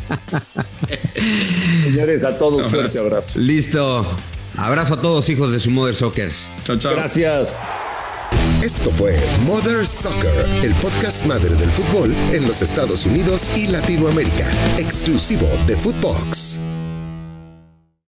[1.84, 2.70] Señores, a todos, Abrazo.
[2.76, 3.40] fuerte abrazo.
[3.40, 4.18] Listo.
[4.58, 6.32] Abrazo a todos, hijos de su Mother Soccer.
[6.64, 6.94] Chao, chao.
[6.94, 7.58] Gracias.
[8.64, 14.52] Esto fue Mother Soccer, el podcast madre del fútbol en los Estados Unidos y Latinoamérica,
[14.78, 16.60] exclusivo de Footbox.